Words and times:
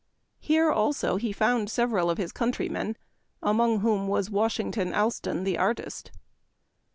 Here, 0.39 0.71
also, 0.71 1.17
he 1.17 1.31
found 1.31 1.69
several 1.69 2.09
of 2.09 2.17
his 2.17 2.31
countrymen, 2.31 2.97
among 3.43 3.81
whom 3.81 4.07
was 4.07 4.31
Washington 4.31 4.95
Allston, 4.95 5.43
the 5.43 5.59
artist. 5.59 6.09